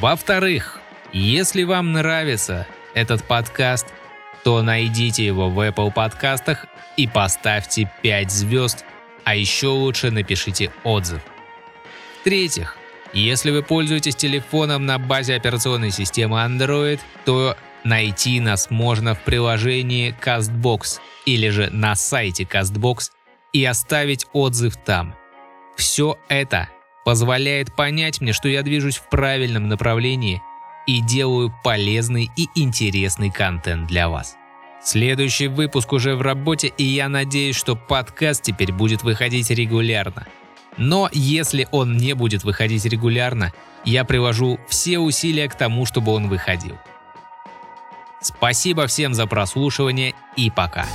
Во-вторых, 0.00 0.82
если 1.14 1.62
вам 1.62 1.92
нравится 1.92 2.66
этот 2.92 3.24
подкаст, 3.24 3.86
то 4.44 4.60
найдите 4.60 5.24
его 5.24 5.48
в 5.48 5.58
Apple 5.66 5.90
подкастах 5.90 6.66
и 6.98 7.08
поставьте 7.08 7.90
5 8.02 8.30
звезд, 8.30 8.84
а 9.24 9.34
еще 9.34 9.68
лучше 9.68 10.10
напишите 10.10 10.70
отзыв. 10.84 11.22
В-третьих, 12.20 12.75
если 13.12 13.50
вы 13.50 13.62
пользуетесь 13.62 14.16
телефоном 14.16 14.86
на 14.86 14.98
базе 14.98 15.34
операционной 15.34 15.90
системы 15.90 16.38
Android, 16.38 17.00
то 17.24 17.56
найти 17.84 18.40
нас 18.40 18.70
можно 18.70 19.14
в 19.14 19.20
приложении 19.20 20.14
CastBox 20.20 20.98
или 21.24 21.48
же 21.48 21.70
на 21.70 21.94
сайте 21.94 22.44
CastBox 22.44 23.10
и 23.52 23.64
оставить 23.64 24.26
отзыв 24.32 24.76
там. 24.76 25.14
Все 25.76 26.18
это 26.28 26.68
позволяет 27.04 27.74
понять 27.74 28.20
мне, 28.20 28.32
что 28.32 28.48
я 28.48 28.62
движусь 28.62 28.96
в 28.96 29.08
правильном 29.08 29.68
направлении 29.68 30.42
и 30.86 31.00
делаю 31.00 31.54
полезный 31.62 32.30
и 32.36 32.48
интересный 32.54 33.30
контент 33.30 33.86
для 33.86 34.08
вас. 34.08 34.36
Следующий 34.82 35.48
выпуск 35.48 35.92
уже 35.92 36.14
в 36.14 36.22
работе, 36.22 36.68
и 36.68 36.84
я 36.84 37.08
надеюсь, 37.08 37.56
что 37.56 37.76
подкаст 37.76 38.42
теперь 38.42 38.72
будет 38.72 39.02
выходить 39.02 39.50
регулярно. 39.50 40.26
Но 40.76 41.08
если 41.12 41.68
он 41.70 41.96
не 41.96 42.14
будет 42.14 42.44
выходить 42.44 42.84
регулярно, 42.84 43.52
я 43.84 44.04
привожу 44.04 44.58
все 44.68 44.98
усилия 44.98 45.48
к 45.48 45.54
тому, 45.54 45.86
чтобы 45.86 46.12
он 46.12 46.28
выходил. 46.28 46.76
Спасибо 48.20 48.86
всем 48.86 49.14
за 49.14 49.26
прослушивание 49.26 50.14
и 50.36 50.50
пока. 50.50 50.86